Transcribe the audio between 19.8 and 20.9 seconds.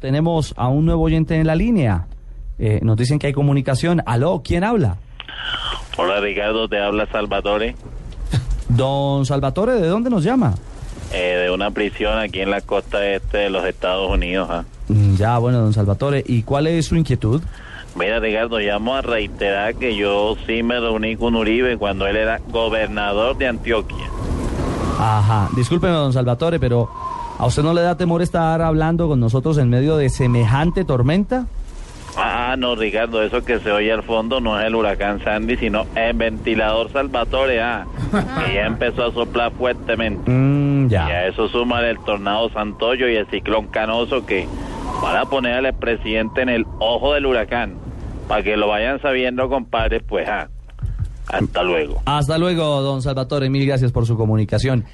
yo sí me